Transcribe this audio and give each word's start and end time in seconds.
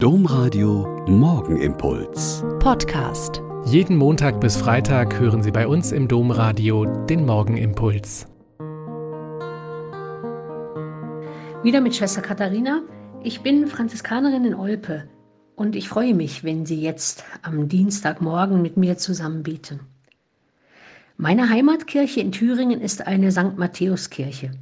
Domradio 0.00 1.04
Morgenimpuls. 1.08 2.44
Podcast. 2.60 3.42
Jeden 3.64 3.96
Montag 3.96 4.40
bis 4.40 4.56
Freitag 4.56 5.18
hören 5.18 5.42
Sie 5.42 5.50
bei 5.50 5.66
uns 5.66 5.90
im 5.90 6.06
Domradio 6.06 6.84
den 6.84 7.26
Morgenimpuls. 7.26 8.28
Wieder 11.64 11.80
mit 11.80 11.96
Schwester 11.96 12.22
Katharina. 12.22 12.82
Ich 13.24 13.40
bin 13.40 13.66
Franziskanerin 13.66 14.44
in 14.44 14.54
Olpe 14.54 15.08
und 15.56 15.74
ich 15.74 15.88
freue 15.88 16.14
mich, 16.14 16.44
wenn 16.44 16.64
Sie 16.64 16.80
jetzt 16.80 17.24
am 17.42 17.68
Dienstagmorgen 17.68 18.62
mit 18.62 18.76
mir 18.76 18.98
zusammen 18.98 19.42
beten. 19.42 19.80
Meine 21.16 21.50
Heimatkirche 21.50 22.20
in 22.20 22.30
Thüringen 22.30 22.80
ist 22.80 23.04
eine 23.04 23.32
St. 23.32 23.58
Matthäuskirche. 23.58 24.52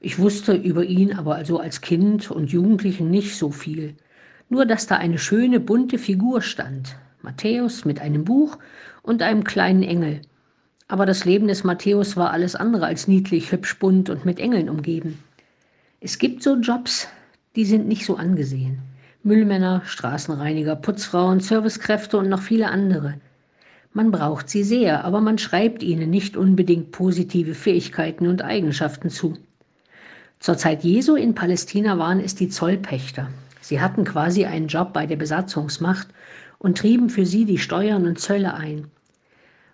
Ich 0.00 0.18
wusste 0.18 0.54
über 0.54 0.82
ihn 0.82 1.12
aber 1.12 1.36
also 1.36 1.60
als 1.60 1.80
Kind 1.80 2.32
und 2.32 2.50
Jugendlichen 2.50 3.08
nicht 3.08 3.36
so 3.36 3.52
viel 3.52 3.94
nur 4.50 4.66
dass 4.66 4.86
da 4.86 4.96
eine 4.96 5.18
schöne 5.18 5.60
bunte 5.60 5.96
Figur 5.96 6.42
stand, 6.42 6.96
Matthäus 7.22 7.86
mit 7.86 8.00
einem 8.00 8.24
Buch 8.24 8.58
und 9.02 9.22
einem 9.22 9.44
kleinen 9.44 9.82
Engel. 9.82 10.20
Aber 10.88 11.06
das 11.06 11.24
Leben 11.24 11.46
des 11.48 11.64
Matthäus 11.64 12.16
war 12.16 12.32
alles 12.32 12.56
andere 12.56 12.84
als 12.84 13.08
niedlich, 13.08 13.52
hübsch, 13.52 13.78
bunt 13.78 14.10
und 14.10 14.24
mit 14.24 14.40
Engeln 14.40 14.68
umgeben. 14.68 15.22
Es 16.00 16.18
gibt 16.18 16.42
so 16.42 16.56
Jobs, 16.56 17.08
die 17.56 17.64
sind 17.64 17.86
nicht 17.86 18.04
so 18.04 18.16
angesehen. 18.16 18.80
Müllmänner, 19.22 19.82
Straßenreiniger, 19.84 20.76
Putzfrauen, 20.76 21.40
Servicekräfte 21.40 22.18
und 22.18 22.28
noch 22.28 22.42
viele 22.42 22.68
andere. 22.68 23.14
Man 23.92 24.10
braucht 24.10 24.48
sie 24.48 24.64
sehr, 24.64 25.04
aber 25.04 25.20
man 25.20 25.38
schreibt 25.38 25.82
ihnen 25.82 26.10
nicht 26.10 26.36
unbedingt 26.36 26.90
positive 26.90 27.54
Fähigkeiten 27.54 28.26
und 28.26 28.42
Eigenschaften 28.42 29.10
zu. 29.10 29.36
Zur 30.38 30.56
Zeit 30.56 30.82
Jesu 30.84 31.16
in 31.16 31.34
Palästina 31.34 31.98
waren 31.98 32.18
es 32.18 32.34
die 32.34 32.48
Zollpächter, 32.48 33.28
Sie 33.70 33.80
hatten 33.80 34.02
quasi 34.02 34.46
einen 34.46 34.66
Job 34.66 34.92
bei 34.92 35.06
der 35.06 35.14
Besatzungsmacht 35.14 36.08
und 36.58 36.78
trieben 36.78 37.08
für 37.08 37.24
sie 37.24 37.44
die 37.44 37.58
Steuern 37.58 38.04
und 38.04 38.18
Zölle 38.18 38.54
ein. 38.54 38.88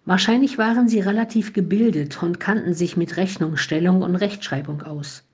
Wahrscheinlich 0.05 0.59
waren 0.59 0.87
sie 0.87 1.01
relativ 1.01 1.55
gebildet 1.55 2.23
und 2.23 2.39
kannten 2.39 2.75
sich 2.75 2.99
mit 2.99 3.17
Rechnungsstellung 3.17 4.03
und 4.03 4.17
Rechtschreibung 4.17 4.83
aus. 4.83 5.25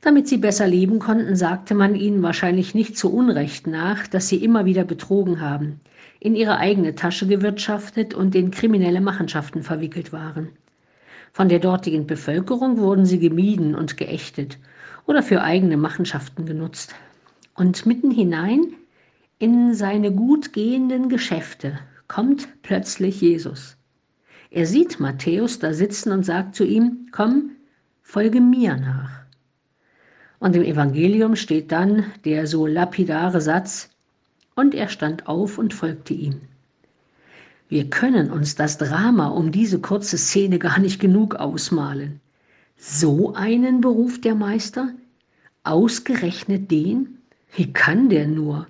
Damit 0.00 0.28
sie 0.28 0.38
besser 0.38 0.66
leben 0.66 0.98
konnten, 0.98 1.36
sagte 1.36 1.74
man 1.74 1.94
ihnen 1.94 2.22
wahrscheinlich 2.22 2.74
nicht 2.74 2.96
zu 2.96 3.12
Unrecht 3.12 3.66
nach, 3.66 4.06
dass 4.06 4.28
sie 4.28 4.42
immer 4.42 4.64
wieder 4.64 4.84
betrogen 4.84 5.42
haben, 5.42 5.78
in 6.20 6.34
ihre 6.34 6.56
eigene 6.56 6.94
Tasche 6.94 7.26
gewirtschaftet 7.26 8.14
und 8.14 8.34
in 8.34 8.50
kriminelle 8.50 9.02
Machenschaften 9.02 9.62
verwickelt 9.62 10.10
waren. 10.10 10.48
Von 11.34 11.50
der 11.50 11.58
dortigen 11.58 12.06
Bevölkerung 12.06 12.78
wurden 12.78 13.04
sie 13.04 13.18
gemieden 13.18 13.74
und 13.74 13.98
geächtet 13.98 14.56
oder 15.04 15.22
für 15.22 15.42
eigene 15.42 15.76
Machenschaften 15.76 16.46
genutzt. 16.46 16.94
Und 17.58 17.86
mitten 17.86 18.12
hinein 18.12 18.72
in 19.40 19.74
seine 19.74 20.12
gut 20.12 20.52
gehenden 20.52 21.08
Geschäfte 21.08 21.76
kommt 22.06 22.48
plötzlich 22.62 23.20
Jesus. 23.20 23.76
Er 24.52 24.64
sieht 24.64 25.00
Matthäus 25.00 25.58
da 25.58 25.74
sitzen 25.74 26.12
und 26.12 26.24
sagt 26.24 26.54
zu 26.54 26.62
ihm, 26.62 27.08
komm, 27.10 27.50
folge 28.00 28.40
mir 28.40 28.76
nach. 28.76 29.10
Und 30.38 30.54
im 30.54 30.62
Evangelium 30.62 31.34
steht 31.34 31.72
dann 31.72 32.04
der 32.24 32.46
so 32.46 32.64
lapidare 32.64 33.40
Satz, 33.40 33.90
und 34.54 34.72
er 34.72 34.88
stand 34.88 35.26
auf 35.26 35.58
und 35.58 35.74
folgte 35.74 36.14
ihm. 36.14 36.40
Wir 37.68 37.90
können 37.90 38.30
uns 38.30 38.54
das 38.54 38.78
Drama 38.78 39.26
um 39.26 39.50
diese 39.50 39.80
kurze 39.80 40.16
Szene 40.16 40.60
gar 40.60 40.78
nicht 40.78 41.00
genug 41.00 41.34
ausmalen. 41.34 42.20
So 42.76 43.34
einen 43.34 43.80
beruft 43.80 44.24
der 44.24 44.36
Meister? 44.36 44.94
Ausgerechnet 45.64 46.70
den? 46.70 47.17
Wie 47.54 47.72
kann 47.72 48.08
der 48.08 48.26
nur? 48.26 48.66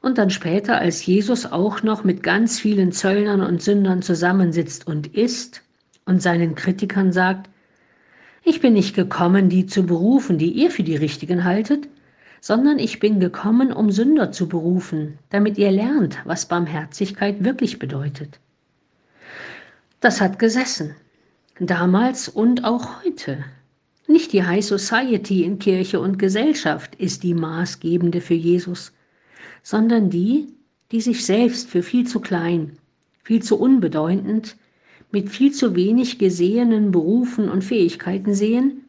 Und 0.00 0.18
dann 0.18 0.30
später, 0.30 0.78
als 0.78 1.06
Jesus 1.06 1.46
auch 1.46 1.82
noch 1.82 2.04
mit 2.04 2.22
ganz 2.22 2.60
vielen 2.60 2.92
Zöllnern 2.92 3.40
und 3.40 3.62
Sündern 3.62 4.02
zusammensitzt 4.02 4.86
und 4.86 5.06
isst 5.14 5.62
und 6.04 6.20
seinen 6.20 6.54
Kritikern 6.54 7.12
sagt, 7.12 7.48
ich 8.42 8.60
bin 8.60 8.74
nicht 8.74 8.94
gekommen, 8.94 9.48
die 9.48 9.64
zu 9.64 9.86
berufen, 9.86 10.36
die 10.36 10.50
ihr 10.50 10.70
für 10.70 10.82
die 10.82 10.96
Richtigen 10.96 11.44
haltet, 11.44 11.88
sondern 12.42 12.78
ich 12.78 13.00
bin 13.00 13.20
gekommen, 13.20 13.72
um 13.72 13.90
Sünder 13.90 14.30
zu 14.30 14.46
berufen, 14.46 15.18
damit 15.30 15.56
ihr 15.56 15.70
lernt, 15.70 16.18
was 16.26 16.44
Barmherzigkeit 16.46 17.42
wirklich 17.42 17.78
bedeutet. 17.78 18.38
Das 20.00 20.20
hat 20.20 20.38
gesessen, 20.38 20.94
damals 21.58 22.28
und 22.28 22.64
auch 22.64 23.02
heute. 23.02 23.42
Nicht 24.14 24.32
die 24.32 24.44
High 24.44 24.64
Society 24.64 25.42
in 25.42 25.58
Kirche 25.58 25.98
und 25.98 26.20
Gesellschaft 26.20 26.94
ist 26.94 27.24
die 27.24 27.34
maßgebende 27.34 28.20
für 28.20 28.34
Jesus, 28.34 28.92
sondern 29.64 30.08
die, 30.08 30.54
die 30.92 31.00
sich 31.00 31.26
selbst 31.26 31.68
für 31.68 31.82
viel 31.82 32.06
zu 32.06 32.20
klein, 32.20 32.78
viel 33.24 33.42
zu 33.42 33.58
unbedeutend, 33.58 34.56
mit 35.10 35.30
viel 35.30 35.50
zu 35.50 35.74
wenig 35.74 36.20
gesehenen 36.20 36.92
Berufen 36.92 37.48
und 37.48 37.64
Fähigkeiten 37.64 38.34
sehen 38.34 38.84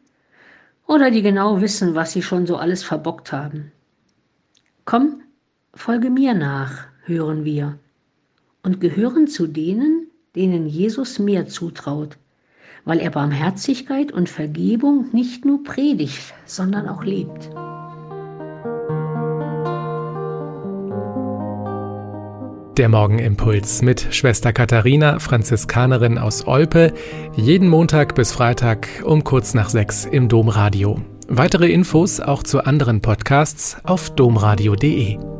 oder 0.86 1.10
die 1.10 1.22
genau 1.22 1.60
wissen, 1.60 1.96
was 1.96 2.12
sie 2.12 2.22
schon 2.22 2.46
so 2.46 2.54
alles 2.56 2.84
verbockt 2.84 3.32
haben. 3.32 3.72
Komm, 4.84 5.22
folge 5.74 6.08
mir 6.08 6.34
nach, 6.34 6.86
hören 7.02 7.44
wir, 7.44 7.80
und 8.62 8.80
gehören 8.80 9.26
zu 9.26 9.48
denen, 9.48 10.06
denen 10.36 10.68
Jesus 10.68 11.18
mehr 11.18 11.48
zutraut, 11.48 12.16
weil 12.86 13.00
er 13.00 13.10
Barmherzigkeit 13.10 14.12
und 14.12 14.30
Vergebung 14.30 15.08
nicht 15.12 15.44
nur 15.44 15.62
predigt, 15.62 16.32
sondern 16.46 16.88
auch 16.88 17.04
lebt. 17.04 17.50
Der 22.78 22.88
Morgenimpuls 22.88 23.82
mit 23.82 24.14
Schwester 24.14 24.52
Katharina, 24.52 25.18
Franziskanerin 25.18 26.18
aus 26.18 26.46
Olpe, 26.46 26.92
jeden 27.34 27.68
Montag 27.68 28.14
bis 28.14 28.32
Freitag 28.32 28.88
um 29.04 29.24
kurz 29.24 29.54
nach 29.54 29.70
sechs 29.70 30.04
im 30.04 30.28
Domradio. 30.28 31.00
Weitere 31.28 31.68
Infos 31.70 32.20
auch 32.20 32.42
zu 32.42 32.64
anderen 32.64 33.00
Podcasts 33.00 33.78
auf 33.82 34.10
domradio.de. 34.10 35.35